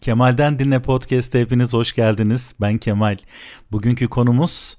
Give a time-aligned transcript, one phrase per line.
[0.00, 2.54] Kemal'den Dinle Podcast'a hepiniz hoş geldiniz.
[2.60, 3.16] Ben Kemal.
[3.72, 4.76] Bugünkü konumuz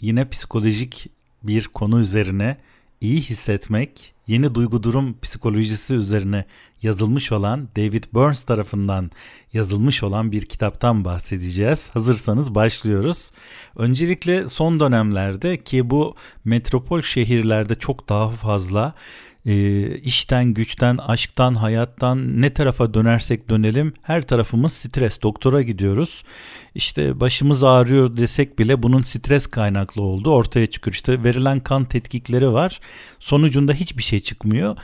[0.00, 1.06] yine psikolojik
[1.42, 2.56] bir konu üzerine
[3.00, 6.44] iyi hissetmek, yeni duygu durum psikolojisi üzerine
[6.82, 9.10] yazılmış olan David Burns tarafından
[9.52, 11.90] yazılmış olan bir kitaptan bahsedeceğiz.
[11.90, 13.30] Hazırsanız başlıyoruz.
[13.76, 18.94] Öncelikle son dönemlerde ki bu metropol şehirlerde çok daha fazla
[19.46, 25.22] e, işten, güçten, aşktan, hayattan ne tarafa dönersek dönelim her tarafımız stres.
[25.22, 26.22] Doktora gidiyoruz.
[26.74, 30.94] İşte başımız ağrıyor desek bile bunun stres kaynaklı olduğu ortaya çıkıyor.
[30.94, 32.80] İşte verilen kan tetkikleri var.
[33.18, 34.76] Sonucunda hiçbir şey çıkmıyor.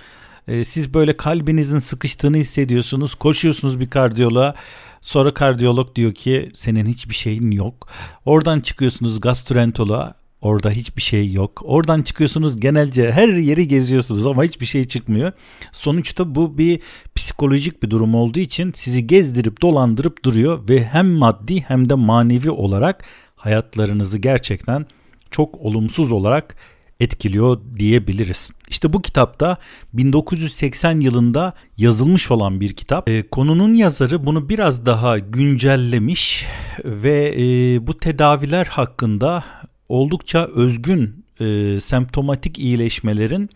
[0.49, 3.15] E, siz böyle kalbinizin sıkıştığını hissediyorsunuz.
[3.15, 4.55] Koşuyorsunuz bir kardiyoloğa.
[5.01, 7.89] Sonra kardiyolog diyor ki senin hiçbir şeyin yok.
[8.25, 11.63] Oradan çıkıyorsunuz gastroenteroloğa Orada hiçbir şey yok.
[11.65, 15.33] Oradan çıkıyorsunuz genelce her yeri geziyorsunuz ama hiçbir şey çıkmıyor.
[15.73, 16.81] Sonuçta bu bir
[17.15, 22.51] psikolojik bir durum olduğu için sizi gezdirip dolandırıp duruyor ve hem maddi hem de manevi
[22.51, 23.05] olarak
[23.37, 24.87] hayatlarınızı gerçekten
[25.31, 26.57] çok olumsuz olarak
[27.01, 28.51] etkiliyor diyebiliriz.
[28.69, 29.57] İşte bu kitapta
[29.93, 33.09] 1980 yılında yazılmış olan bir kitap.
[33.09, 36.47] E, konunun yazarı bunu biraz daha güncellemiş
[36.85, 37.43] ve e,
[37.87, 39.45] bu tedaviler hakkında
[39.89, 43.51] oldukça özgün e, semptomatik iyileşmelerin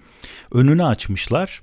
[0.53, 1.63] önünü açmışlar.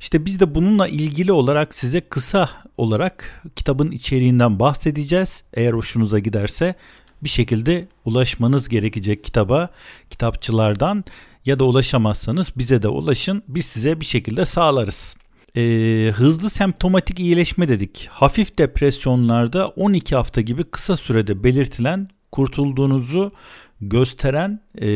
[0.00, 5.42] İşte biz de bununla ilgili olarak size kısa olarak kitabın içeriğinden bahsedeceğiz.
[5.54, 6.74] Eğer hoşunuza giderse
[7.22, 9.68] bir şekilde ulaşmanız gerekecek kitaba
[10.10, 11.04] kitapçılardan
[11.46, 15.16] ya da ulaşamazsanız bize de ulaşın biz size bir şekilde sağlarız.
[15.56, 18.08] Ee, hızlı semptomatik iyileşme dedik.
[18.10, 23.32] Hafif depresyonlarda 12 hafta gibi kısa sürede belirtilen kurtulduğunuzu
[23.80, 24.88] gösteren e,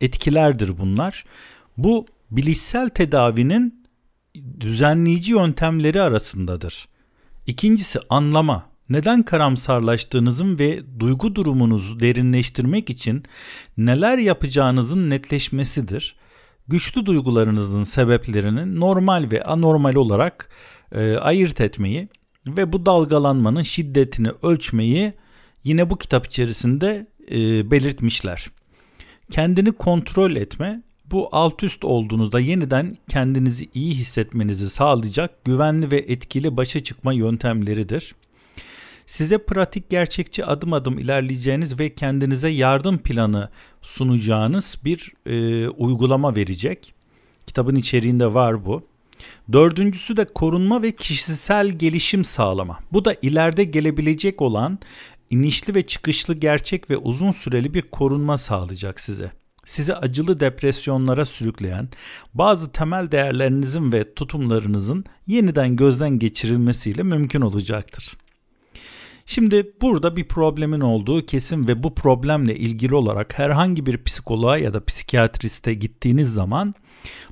[0.00, 1.24] etkilerdir bunlar.
[1.76, 3.84] Bu bilişsel tedavinin
[4.60, 6.88] düzenleyici yöntemleri arasındadır.
[7.46, 8.68] İkincisi anlama.
[8.90, 13.22] Neden karamsarlaştığınızın ve duygu durumunuzu derinleştirmek için
[13.78, 16.16] neler yapacağınızın netleşmesidir.
[16.68, 20.50] Güçlü duygularınızın sebeplerini normal ve anormal olarak
[20.92, 22.08] e, ayırt etmeyi
[22.46, 25.12] ve bu dalgalanmanın şiddetini ölçmeyi
[25.64, 28.46] yine bu kitap içerisinde e, belirtmişler.
[29.30, 36.56] Kendini kontrol etme bu alt üst olduğunuzda yeniden kendinizi iyi hissetmenizi sağlayacak güvenli ve etkili
[36.56, 38.14] başa çıkma yöntemleridir.
[39.06, 43.48] Size pratik gerçekçi adım adım ilerleyeceğiniz ve kendinize yardım planı
[43.82, 46.94] sunacağınız bir e, uygulama verecek.
[47.46, 48.82] Kitabın içeriğinde var bu.
[49.52, 52.78] Dördüncüsü de korunma ve kişisel gelişim sağlama.
[52.92, 54.78] Bu da ileride gelebilecek olan
[55.30, 59.32] inişli ve çıkışlı gerçek ve uzun süreli bir korunma sağlayacak size.
[59.64, 61.88] Sizi acılı depresyonlara sürükleyen
[62.34, 68.16] bazı temel değerlerinizin ve tutumlarınızın yeniden gözden geçirilmesiyle mümkün olacaktır.
[69.26, 74.74] Şimdi burada bir problemin olduğu kesin ve bu problemle ilgili olarak herhangi bir psikoloğa ya
[74.74, 76.74] da psikiyatriste gittiğiniz zaman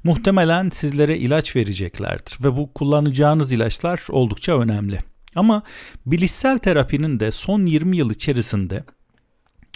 [0.04, 5.15] muhtemelen sizlere ilaç vereceklerdir ve bu kullanacağınız ilaçlar oldukça önemli.
[5.36, 5.62] Ama
[6.06, 8.84] bilişsel terapinin de son 20 yıl içerisinde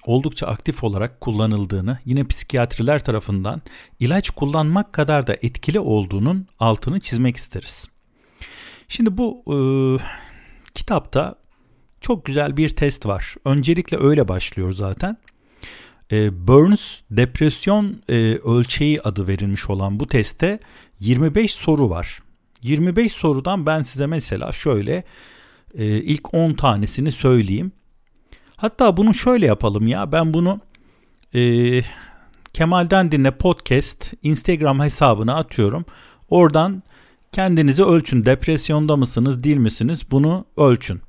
[0.04, 3.62] oldukça aktif olarak kullanıldığını, yine psikiyatriler tarafından
[4.00, 7.88] ilaç kullanmak kadar da etkili olduğunun altını çizmek isteriz.
[8.88, 9.56] Şimdi bu e,
[10.74, 11.34] kitapta
[12.00, 13.34] çok güzel bir test var.
[13.44, 15.16] Öncelikle öyle başlıyor zaten.
[16.12, 20.58] E, Burns depresyon e, ölçeği adı verilmiş olan bu testte
[21.00, 22.22] 25 soru var.
[22.62, 25.04] 25 sorudan ben size mesela şöyle
[25.74, 27.72] e, ilk 10 tanesini söyleyeyim.
[28.56, 30.60] Hatta bunu şöyle yapalım ya ben bunu
[31.34, 31.82] e,
[32.52, 35.84] Kemal'den Dinle Podcast Instagram hesabına atıyorum.
[36.28, 36.82] Oradan
[37.32, 38.26] kendinizi ölçün.
[38.26, 41.00] Depresyonda mısınız değil misiniz bunu ölçün.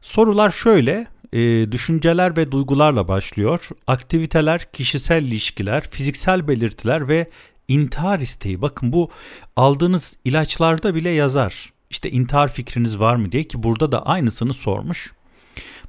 [0.00, 3.68] Sorular şöyle e, düşünceler ve duygularla başlıyor.
[3.86, 7.30] Aktiviteler, kişisel ilişkiler, fiziksel belirtiler ve
[7.68, 8.62] intihar isteği.
[8.62, 9.10] Bakın bu
[9.56, 15.12] aldığınız ilaçlarda bile yazar işte intihar fikriniz var mı diye ki burada da aynısını sormuş.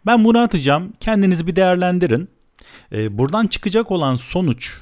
[0.06, 0.94] Ben bunu atacağım.
[1.00, 2.30] Kendinizi bir değerlendirin.
[2.92, 4.74] Ee, buradan çıkacak olan sonuç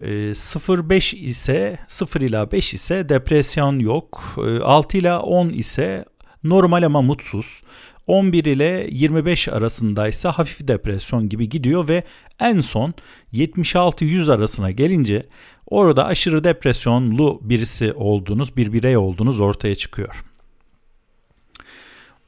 [0.00, 4.34] e, 0-5 ise 0 ila 5 ise depresyon yok.
[4.46, 6.04] E, 6 ila 10 ise
[6.44, 7.62] normal ama mutsuz.
[8.08, 12.02] 11 ile 25 arasındaysa hafif depresyon gibi gidiyor ve
[12.40, 12.94] en son
[13.32, 15.26] 76-100 arasına gelince
[15.70, 20.24] Orada aşırı depresyonlu birisi olduğunuz, bir birey olduğunuz ortaya çıkıyor.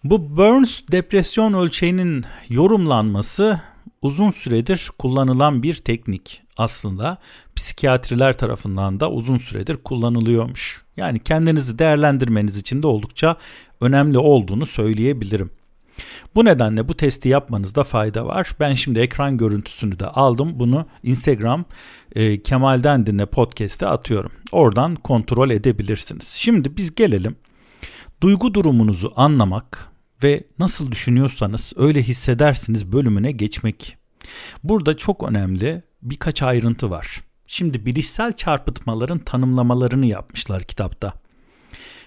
[0.04, 3.60] Bu Burns depresyon ölçeğinin yorumlanması
[4.02, 6.42] uzun süredir kullanılan bir teknik.
[6.56, 7.18] Aslında
[7.56, 10.82] psikiyatriler tarafından da uzun süredir kullanılıyormuş.
[10.96, 13.36] Yani kendinizi değerlendirmeniz için de oldukça
[13.80, 15.50] önemli olduğunu söyleyebilirim.
[16.34, 18.52] Bu nedenle bu testi yapmanızda fayda var.
[18.60, 20.52] Ben şimdi ekran görüntüsünü de aldım.
[20.54, 21.64] Bunu Instagram
[22.14, 24.32] e, Kemal'den dinle podcast'e atıyorum.
[24.52, 26.28] Oradan kontrol edebilirsiniz.
[26.28, 27.36] Şimdi biz gelelim.
[28.22, 29.88] Duygu durumunuzu anlamak
[30.22, 33.96] ve nasıl düşünüyorsanız öyle hissedersiniz bölümüne geçmek.
[34.64, 37.20] Burada çok önemli birkaç ayrıntı var.
[37.46, 41.12] Şimdi bilişsel çarpıtmaların tanımlamalarını yapmışlar kitapta.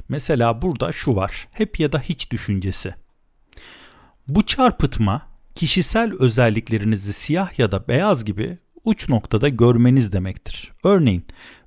[0.09, 1.47] Mesela burada şu var.
[1.51, 2.95] Hep ya da hiç düşüncesi.
[4.27, 5.21] Bu çarpıtma
[5.55, 10.71] kişisel özelliklerinizi siyah ya da beyaz gibi uç noktada görmeniz demektir.
[10.83, 11.25] Örneğin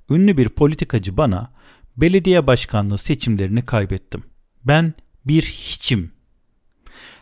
[0.09, 1.51] ünlü bir politikacı bana
[1.97, 4.23] belediye başkanlığı seçimlerini kaybettim.
[4.65, 4.93] Ben
[5.25, 6.11] bir hiçim.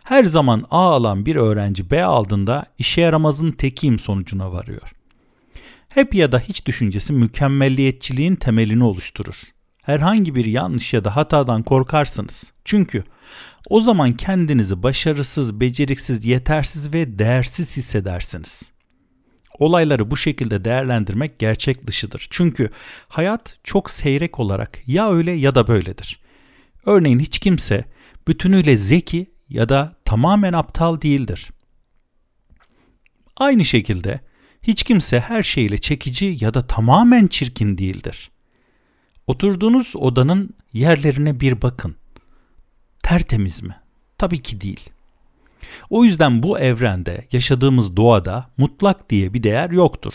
[0.04, 4.92] Her zaman A alan bir öğrenci B aldığında işe yaramazın tekiyim sonucuna varıyor.
[5.88, 9.36] Hep ya da hiç düşüncesi mükemmelliyetçiliğin temelini oluşturur.
[9.82, 12.52] Herhangi bir yanlış ya da hatadan korkarsınız.
[12.64, 13.04] Çünkü
[13.70, 18.70] o zaman kendinizi başarısız, beceriksiz, yetersiz ve değersiz hissedersiniz.
[19.58, 22.26] Olayları bu şekilde değerlendirmek gerçek dışıdır.
[22.30, 22.70] Çünkü
[23.08, 26.20] hayat çok seyrek olarak ya öyle ya da böyledir.
[26.86, 27.84] Örneğin hiç kimse
[28.28, 31.50] bütünüyle zeki ya da tamamen aptal değildir.
[33.36, 34.20] Aynı şekilde
[34.62, 38.30] hiç kimse her şeyle çekici ya da tamamen çirkin değildir.
[39.26, 41.96] Oturduğunuz odanın yerlerine bir bakın.
[43.06, 43.76] Tertemiz mi?
[44.18, 44.90] Tabii ki değil.
[45.90, 50.12] O yüzden bu evrende, yaşadığımız doğada mutlak diye bir değer yoktur.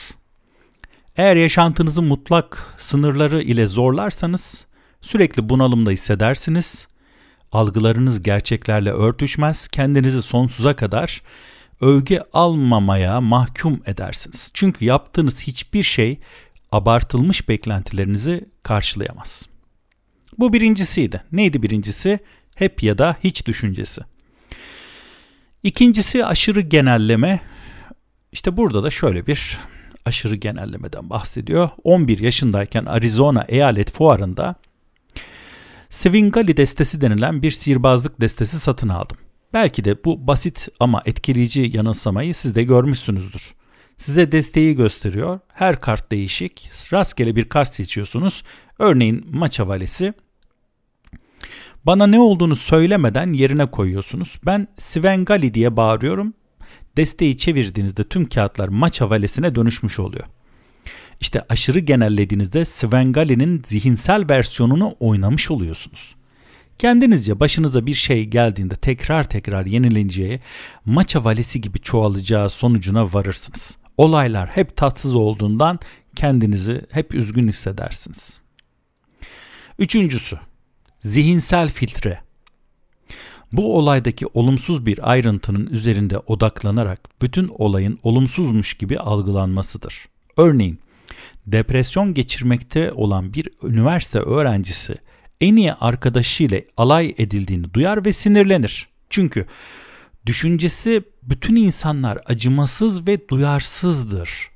[1.17, 4.65] Eğer yaşantınızı mutlak sınırları ile zorlarsanız
[5.01, 6.87] sürekli bunalımda hissedersiniz.
[7.51, 11.21] Algılarınız gerçeklerle örtüşmez, kendinizi sonsuza kadar
[11.81, 14.51] övgü almamaya mahkum edersiniz.
[14.53, 16.19] Çünkü yaptığınız hiçbir şey
[16.71, 19.49] abartılmış beklentilerinizi karşılayamaz.
[20.37, 21.23] Bu birincisiydi.
[21.31, 22.19] Neydi birincisi?
[22.61, 24.01] Hep ya da hiç düşüncesi.
[25.63, 27.41] İkincisi aşırı genelleme.
[28.31, 29.57] İşte burada da şöyle bir
[30.05, 31.69] aşırı genellemeden bahsediyor.
[31.83, 34.55] 11 yaşındayken Arizona eyalet fuarında
[35.89, 39.17] Svingali destesi denilen bir sihirbazlık destesi satın aldım.
[39.53, 43.53] Belki de bu basit ama etkileyici yanılsamayı siz de görmüşsünüzdür.
[43.97, 45.39] Size desteği gösteriyor.
[45.53, 46.69] Her kart değişik.
[46.93, 48.43] Rastgele bir kart seçiyorsunuz.
[48.79, 50.13] Örneğin maça valesi.
[51.85, 54.39] Bana ne olduğunu söylemeden yerine koyuyorsunuz.
[54.45, 56.33] Ben Svengali diye bağırıyorum.
[56.97, 60.25] Desteği çevirdiğinizde tüm kağıtlar maça valesine dönüşmüş oluyor.
[61.21, 66.15] İşte aşırı genellediğinizde Svengali'nin zihinsel versiyonunu oynamış oluyorsunuz.
[66.77, 70.39] Kendinizce başınıza bir şey geldiğinde tekrar tekrar yenileneceği,
[70.85, 73.77] maça valesi gibi çoğalacağı sonucuna varırsınız.
[73.97, 75.79] Olaylar hep tatsız olduğundan
[76.15, 78.41] kendinizi hep üzgün hissedersiniz.
[79.79, 80.39] Üçüncüsü,
[81.01, 82.21] zihinsel filtre.
[83.51, 90.05] Bu olaydaki olumsuz bir ayrıntının üzerinde odaklanarak bütün olayın olumsuzmuş gibi algılanmasıdır.
[90.37, 90.79] Örneğin,
[91.47, 94.95] depresyon geçirmekte olan bir üniversite öğrencisi
[95.41, 98.87] en iyi arkadaşıyla alay edildiğini duyar ve sinirlenir.
[99.09, 99.45] Çünkü
[100.25, 104.49] düşüncesi bütün insanlar acımasız ve duyarsızdır.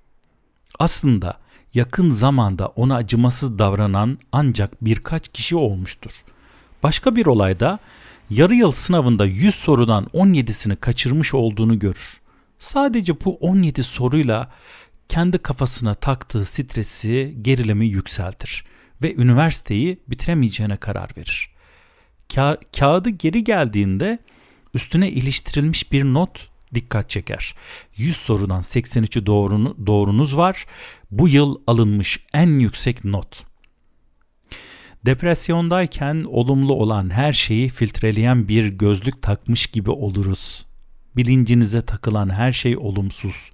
[0.79, 1.37] Aslında
[1.73, 6.11] yakın zamanda ona acımasız davranan ancak birkaç kişi olmuştur.
[6.85, 7.79] Başka bir olayda
[8.29, 12.21] yarı yıl sınavında 100 sorudan 17'sini kaçırmış olduğunu görür.
[12.59, 14.51] Sadece bu 17 soruyla
[15.09, 18.65] kendi kafasına taktığı stresi, gerilimi yükseltir
[19.01, 21.49] ve üniversiteyi bitiremeyeceğine karar verir.
[22.29, 24.19] Ka- kağıdı geri geldiğinde
[24.73, 27.55] üstüne iliştirilmiş bir not dikkat çeker.
[27.97, 30.65] 100 sorudan 83'ü doğrunu, doğrunuz var.
[31.11, 33.54] Bu yıl alınmış en yüksek not.
[35.05, 40.65] Depresyondayken olumlu olan her şeyi filtreleyen bir gözlük takmış gibi oluruz.
[41.15, 43.51] Bilincinize takılan her şey olumsuz.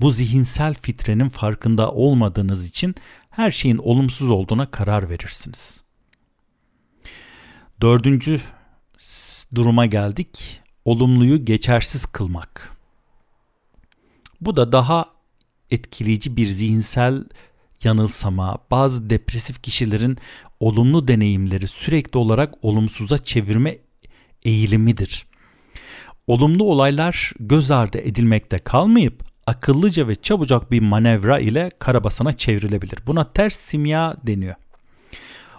[0.00, 2.94] Bu zihinsel filtrenin farkında olmadığınız için
[3.30, 5.84] her şeyin olumsuz olduğuna karar verirsiniz.
[7.80, 8.40] Dördüncü
[9.54, 10.60] duruma geldik.
[10.84, 12.72] Olumluyu geçersiz kılmak.
[14.40, 15.06] Bu da daha
[15.70, 17.24] etkileyici bir zihinsel
[17.84, 20.18] yanılsama, bazı depresif kişilerin
[20.60, 23.78] olumlu deneyimleri sürekli olarak olumsuza çevirme
[24.44, 25.26] eğilimidir.
[26.26, 32.98] Olumlu olaylar göz ardı edilmekte kalmayıp akıllıca ve çabucak bir manevra ile karabasana çevrilebilir.
[33.06, 34.54] Buna ters simya deniyor.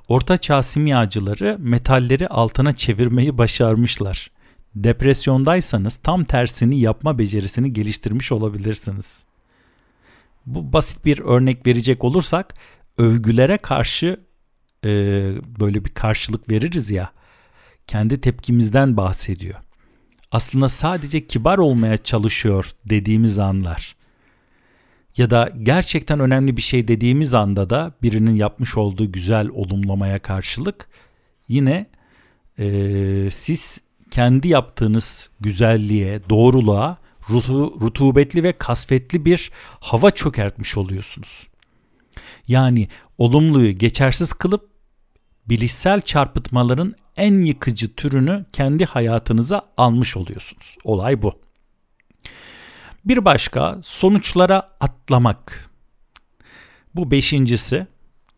[0.07, 4.31] Orta çağ simyacıları metalleri altına çevirmeyi başarmışlar.
[4.75, 9.23] Depresyondaysanız tam tersini yapma becerisini geliştirmiş olabilirsiniz.
[10.45, 12.53] Bu basit bir örnek verecek olursak
[12.97, 14.19] övgülere karşı
[14.85, 14.89] e,
[15.59, 17.11] böyle bir karşılık veririz ya.
[17.87, 19.55] Kendi tepkimizden bahsediyor.
[20.31, 23.95] Aslında sadece kibar olmaya çalışıyor dediğimiz anlar.
[25.17, 30.89] Ya da gerçekten önemli bir şey dediğimiz anda da birinin yapmış olduğu güzel olumlamaya karşılık
[31.47, 31.85] yine
[32.59, 32.67] e,
[33.31, 33.81] siz
[34.11, 36.97] kendi yaptığınız güzelliğe, doğruluğa
[37.29, 41.47] rutu, rutubetli ve kasvetli bir hava çökertmiş oluyorsunuz.
[42.47, 44.68] Yani olumluyu geçersiz kılıp
[45.49, 50.77] bilişsel çarpıtmaların en yıkıcı türünü kendi hayatınıza almış oluyorsunuz.
[50.83, 51.33] Olay bu.
[53.05, 55.69] Bir başka sonuçlara atlamak.
[56.95, 57.87] Bu beşincisi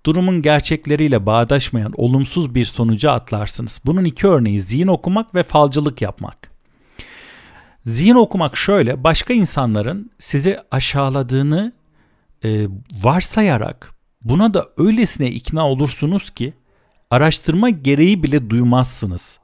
[0.06, 3.82] durumun gerçekleriyle bağdaşmayan olumsuz bir sonuca atlarsınız.
[3.86, 6.52] Bunun iki örneği zihin okumak ve falcılık yapmak.
[7.86, 11.74] Zihin okumak şöyle başka insanların sizi aşağıladığını
[12.44, 12.68] e,
[13.04, 16.54] varsayarak buna da öylesine ikna olursunuz ki
[17.12, 19.40] araştırma gereği bile duymazsınız.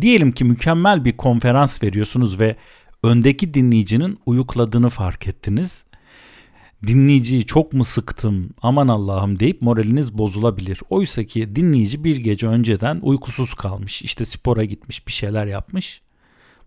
[0.00, 2.56] Diyelim ki mükemmel bir konferans veriyorsunuz ve
[3.02, 5.84] öndeki dinleyicinin uyukladığını fark ettiniz.
[6.86, 10.80] Dinleyiciyi çok mu sıktım aman Allah'ım deyip moraliniz bozulabilir.
[10.90, 16.02] Oysa ki dinleyici bir gece önceden uykusuz kalmış işte spora gitmiş bir şeyler yapmış.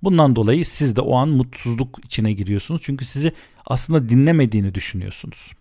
[0.03, 2.81] Bundan dolayı siz de o an mutsuzluk içine giriyorsunuz.
[2.83, 3.33] Çünkü sizi
[3.65, 5.51] aslında dinlemediğini düşünüyorsunuz.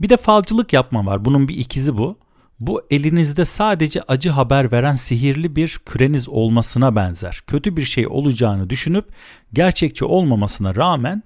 [0.00, 1.24] Bir de falcılık yapma var.
[1.24, 2.18] Bunun bir ikizi bu.
[2.60, 7.42] Bu elinizde sadece acı haber veren sihirli bir küreniz olmasına benzer.
[7.46, 9.08] Kötü bir şey olacağını düşünüp
[9.52, 11.22] gerçekçi olmamasına rağmen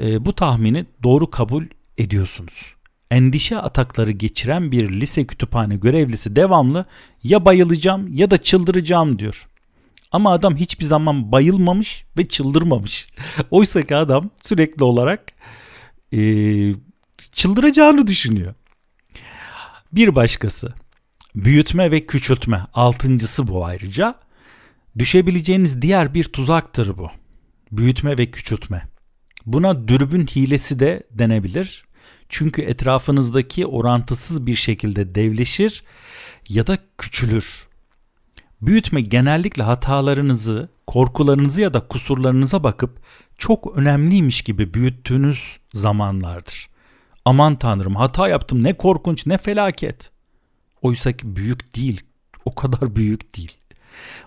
[0.00, 1.64] e, bu tahmini doğru kabul
[1.98, 2.74] ediyorsunuz.
[3.10, 6.84] Endişe atakları geçiren bir lise kütüphane görevlisi devamlı
[7.24, 9.48] ya bayılacağım ya da çıldıracağım diyor.
[10.12, 13.08] Ama adam hiçbir zaman bayılmamış ve çıldırmamış.
[13.50, 15.32] Oysa ki adam sürekli olarak
[16.12, 16.20] e,
[17.32, 18.54] çıldıracağını düşünüyor.
[19.92, 20.74] Bir başkası
[21.34, 22.66] büyütme ve küçültme.
[22.74, 24.14] Altıncısı bu ayrıca.
[24.98, 27.08] Düşebileceğiniz diğer bir tuzaktır bu.
[27.72, 28.88] Büyütme ve küçültme.
[29.46, 31.84] Buna dürbün hilesi de denebilir.
[32.28, 35.84] Çünkü etrafınızdaki orantısız bir şekilde devleşir
[36.48, 37.66] ya da küçülür.
[38.62, 43.02] Büyütme genellikle hatalarınızı, korkularınızı ya da kusurlarınıza bakıp
[43.38, 46.69] çok önemliymiş gibi büyüttüğünüz zamanlardır.
[47.24, 50.10] Aman tanrım hata yaptım ne korkunç ne felaket.
[50.82, 52.00] Oysa ki büyük değil.
[52.44, 53.56] O kadar büyük değil.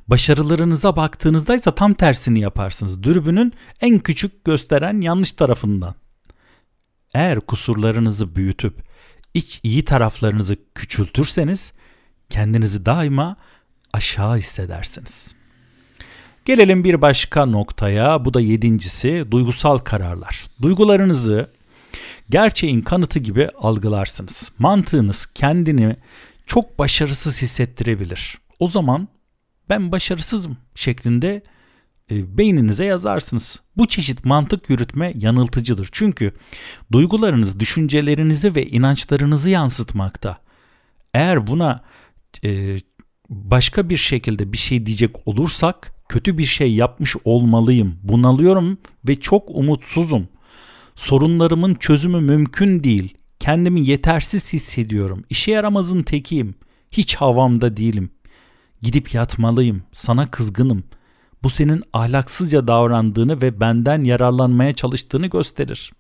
[0.08, 3.04] Başarılarınıza baktığınızda ise tam tersini yaparsınız.
[3.04, 5.96] Dürbünün en küçük gösteren yanlış tarafından.
[7.14, 8.84] Eğer kusurlarınızı büyütüp
[9.34, 11.74] iç iyi taraflarınızı küçültürseniz
[12.30, 13.36] kendinizi daima
[13.94, 15.36] aşağı hissedersiniz.
[16.46, 18.26] Gelelim bir başka noktaya.
[18.26, 20.46] Bu da yedincisi duygusal kararlar.
[20.62, 21.50] Duygularınızı
[22.34, 24.52] gerçeğin kanıtı gibi algılarsınız.
[24.60, 25.96] Mantığınız kendini
[26.48, 28.38] çok başarısız hissettirebilir.
[28.60, 29.08] O zaman
[29.70, 31.42] ben başarısızım şeklinde
[32.12, 33.62] e, beyninize yazarsınız.
[33.78, 35.90] Bu çeşit mantık yürütme yanıltıcıdır.
[35.92, 36.34] Çünkü
[36.92, 40.38] duygularınız düşüncelerinizi ve inançlarınızı yansıtmakta.
[41.14, 41.84] Eğer buna
[42.44, 42.78] e,
[43.30, 48.00] başka bir şekilde bir şey diyecek olursak kötü bir şey yapmış olmalıyım.
[48.04, 50.28] Bunalıyorum ve çok umutsuzum.
[50.96, 53.18] Sorunlarımın çözümü mümkün değil.
[53.40, 55.24] Kendimi yetersiz hissediyorum.
[55.30, 56.56] İşe yaramazın tekiyim.
[56.92, 58.10] Hiç havamda değilim.
[58.82, 59.84] Gidip yatmalıyım.
[59.94, 60.84] Sana kızgınım.
[61.44, 65.92] Bu senin ahlaksızca davrandığını ve benden yararlanmaya çalıştığını gösterir.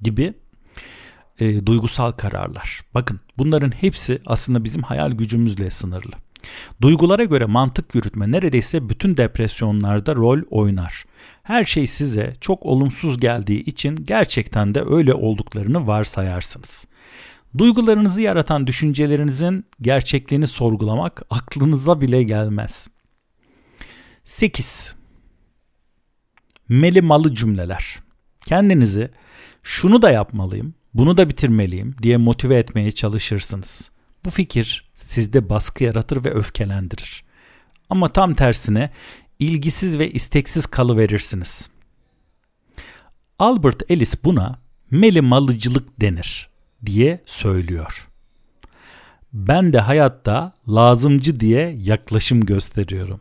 [0.00, 0.34] Gibi
[1.38, 2.80] e, duygusal kararlar.
[2.94, 6.12] Bakın bunların hepsi aslında bizim hayal gücümüzle sınırlı.
[6.82, 11.04] Duygulara göre mantık yürütme neredeyse bütün depresyonlarda rol oynar.
[11.42, 16.86] Her şey size çok olumsuz geldiği için gerçekten de öyle olduklarını varsayarsınız.
[17.58, 22.88] Duygularınızı yaratan düşüncelerinizin gerçekliğini sorgulamak aklınıza bile gelmez.
[24.24, 24.94] 8.
[26.68, 27.98] Melimalı cümleler.
[28.46, 29.10] Kendinizi
[29.62, 33.90] şunu da yapmalıyım, bunu da bitirmeliyim diye motive etmeye çalışırsınız.
[34.24, 37.24] Bu fikir sizde baskı yaratır ve öfkelendirir.
[37.90, 38.90] Ama tam tersine
[39.38, 41.70] ilgisiz ve isteksiz kalıverirsiniz.
[43.38, 44.58] Albert Ellis buna
[44.90, 46.48] melimalıcılık denir
[46.86, 48.08] diye söylüyor.
[49.32, 53.20] Ben de hayatta lazımcı diye yaklaşım gösteriyorum.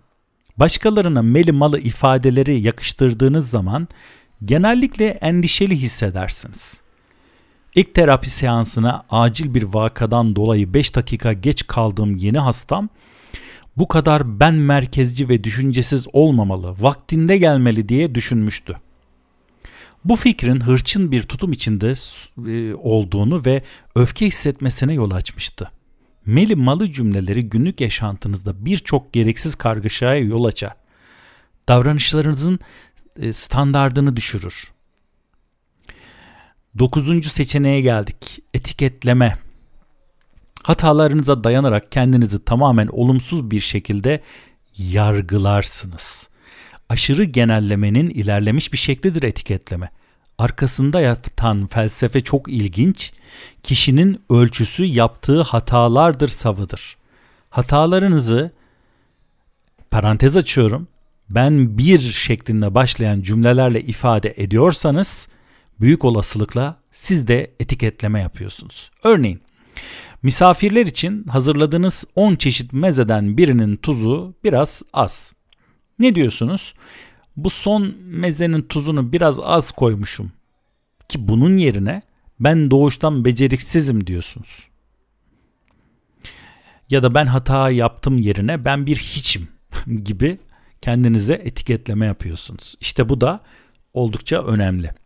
[0.57, 3.87] Başkalarına melimalı ifadeleri yakıştırdığınız zaman
[4.45, 6.81] genellikle endişeli hissedersiniz.
[7.75, 12.89] İlk terapi seansına acil bir vakadan dolayı 5 dakika geç kaldığım yeni hastam
[13.77, 18.75] bu kadar ben merkezci ve düşüncesiz olmamalı, vaktinde gelmeli diye düşünmüştü.
[20.05, 21.93] Bu fikrin hırçın bir tutum içinde
[22.47, 23.63] e, olduğunu ve
[23.95, 25.71] öfke hissetmesine yol açmıştı.
[26.25, 30.73] Meli malı cümleleri günlük yaşantınızda birçok gereksiz kargaşaya yol açar.
[31.67, 32.59] Davranışlarınızın
[33.19, 34.73] e, standardını düşürür.
[36.79, 38.39] Dokuzuncu seçeneğe geldik.
[38.53, 39.37] Etiketleme.
[40.63, 44.23] Hatalarınıza dayanarak kendinizi tamamen olumsuz bir şekilde
[44.77, 46.29] yargılarsınız.
[46.89, 49.89] Aşırı genellemenin ilerlemiş bir şeklidir etiketleme.
[50.37, 53.11] Arkasında yatan felsefe çok ilginç.
[53.63, 56.97] Kişinin ölçüsü yaptığı hatalardır savıdır.
[57.49, 58.51] Hatalarınızı
[59.91, 60.87] parantez açıyorum.
[61.29, 65.27] Ben bir şeklinde başlayan cümlelerle ifade ediyorsanız
[65.81, 68.91] büyük olasılıkla siz de etiketleme yapıyorsunuz.
[69.03, 69.41] Örneğin
[70.23, 75.33] misafirler için hazırladığınız 10 çeşit mezeden birinin tuzu biraz az.
[75.99, 76.73] Ne diyorsunuz?
[77.35, 80.31] Bu son mezenin tuzunu biraz az koymuşum.
[81.09, 82.01] Ki bunun yerine
[82.39, 84.67] ben doğuştan beceriksizim diyorsunuz.
[86.89, 89.47] Ya da ben hata yaptım yerine ben bir hiçim
[90.03, 90.37] gibi
[90.81, 92.75] kendinize etiketleme yapıyorsunuz.
[92.79, 93.39] İşte bu da
[93.93, 95.02] oldukça önemli.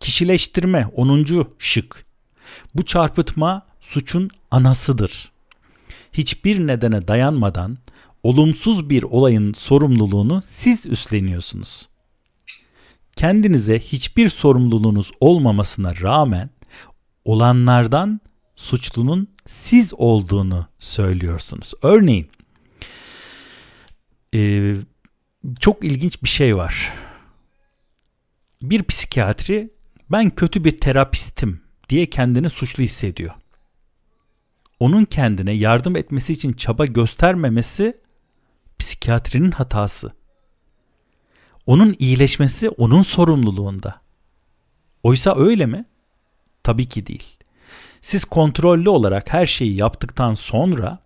[0.00, 1.46] Kişileştirme 10.
[1.58, 2.06] şık.
[2.74, 5.32] Bu çarpıtma suçun anasıdır.
[6.12, 7.78] Hiçbir nedene dayanmadan
[8.22, 11.88] olumsuz bir olayın sorumluluğunu siz üstleniyorsunuz.
[13.16, 16.50] Kendinize hiçbir sorumluluğunuz olmamasına rağmen
[17.24, 18.20] olanlardan
[18.56, 21.72] suçlunun siz olduğunu söylüyorsunuz.
[21.82, 22.30] Örneğin
[24.34, 24.74] e,
[25.60, 26.92] çok ilginç bir şey var.
[28.62, 29.75] Bir psikiyatri
[30.10, 33.34] ben kötü bir terapistim diye kendini suçlu hissediyor.
[34.80, 38.00] Onun kendine yardım etmesi için çaba göstermemesi
[38.78, 40.12] psikiyatrinin hatası.
[41.66, 44.00] Onun iyileşmesi onun sorumluluğunda.
[45.02, 45.84] Oysa öyle mi?
[46.62, 47.36] Tabii ki değil.
[48.00, 50.98] Siz kontrollü olarak her şeyi yaptıktan sonra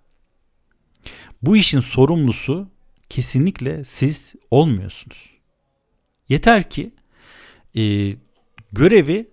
[1.43, 2.69] bu işin sorumlusu
[3.09, 5.31] kesinlikle siz olmuyorsunuz.
[6.29, 6.95] Yeter ki
[7.77, 8.15] e,
[8.73, 9.29] görevi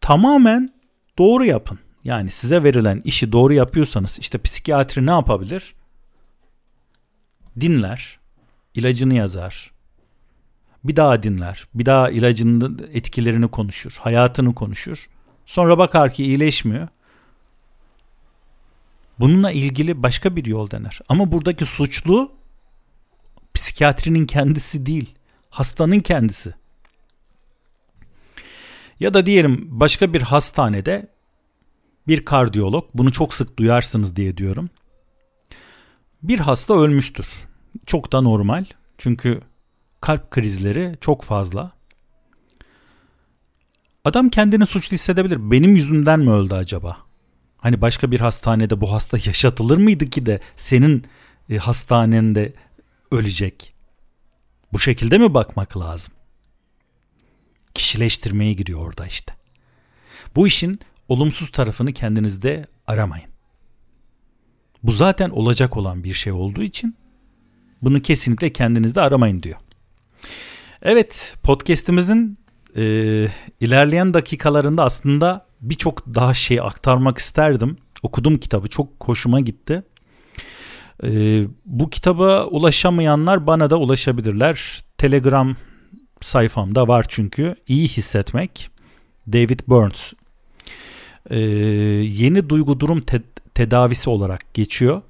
[0.00, 0.74] tamamen
[1.18, 1.78] doğru yapın.
[2.04, 5.74] Yani size verilen işi doğru yapıyorsanız işte psikiyatri ne yapabilir?
[7.60, 8.18] Dinler,
[8.74, 9.72] ilacını yazar,
[10.84, 15.06] bir daha dinler, bir daha ilacının etkilerini konuşur, hayatını konuşur.
[15.46, 16.88] Sonra bakar ki iyileşmiyor.
[19.18, 21.00] Bununla ilgili başka bir yol dener.
[21.08, 22.32] Ama buradaki suçlu
[23.54, 25.14] psikiyatrinin kendisi değil,
[25.50, 26.54] hastanın kendisi.
[29.02, 31.08] Ya da diyelim başka bir hastanede
[32.08, 34.70] bir kardiyolog, bunu çok sık duyarsınız diye diyorum.
[36.22, 37.26] Bir hasta ölmüştür.
[37.86, 38.64] Çok da normal.
[38.98, 39.40] Çünkü
[40.00, 41.72] kalp krizleri çok fazla.
[44.04, 45.50] Adam kendini suçlu hissedebilir.
[45.50, 46.96] Benim yüzümden mi öldü acaba?
[47.56, 51.04] Hani başka bir hastanede bu hasta yaşatılır mıydı ki de senin
[51.50, 52.52] e, hastanende
[53.10, 53.74] ölecek?
[54.72, 56.14] Bu şekilde mi bakmak lazım?
[57.74, 59.34] Kişileştirmeye giriyor orada işte.
[60.36, 63.32] Bu işin olumsuz tarafını kendinizde aramayın.
[64.82, 66.96] Bu zaten olacak olan bir şey olduğu için
[67.82, 69.58] bunu kesinlikle kendinizde aramayın diyor.
[70.82, 72.38] Evet podcast'imizin
[72.76, 72.82] e,
[73.60, 77.76] ilerleyen dakikalarında aslında birçok daha şey aktarmak isterdim.
[78.02, 79.82] Okudum kitabı çok hoşuma gitti.
[81.04, 84.80] E, bu kitaba ulaşamayanlar bana da ulaşabilirler.
[84.98, 85.56] Telegram
[86.22, 87.54] sayfamda var çünkü.
[87.68, 88.70] İyi hissetmek.
[89.32, 90.12] David Burns.
[91.30, 93.22] E, yeni duygu durum te-
[93.54, 95.02] tedavisi olarak geçiyor.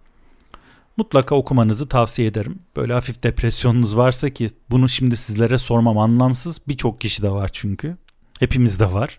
[0.97, 2.59] Mutlaka okumanızı tavsiye ederim.
[2.77, 6.59] Böyle hafif depresyonunuz varsa ki bunu şimdi sizlere sormam anlamsız.
[6.69, 7.97] Birçok kişi de var çünkü.
[8.41, 9.19] Hepimizde var.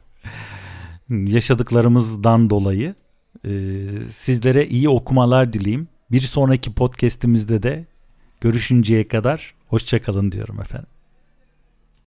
[1.09, 2.95] Yaşadıklarımızdan dolayı
[3.45, 3.51] e,
[4.11, 5.87] sizlere iyi okumalar dileyim.
[6.11, 7.85] Bir sonraki podcast'imizde de
[8.41, 10.92] görüşünceye kadar hoşçakalın diyorum efendim.